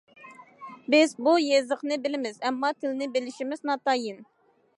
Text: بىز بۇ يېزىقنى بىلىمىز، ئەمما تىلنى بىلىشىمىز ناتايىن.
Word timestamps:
بىز 0.93 1.13
بۇ 1.27 1.33
يېزىقنى 1.47 1.99
بىلىمىز، 2.07 2.41
ئەمما 2.49 2.73
تىلنى 2.79 3.11
بىلىشىمىز 3.19 3.63
ناتايىن. 3.73 4.23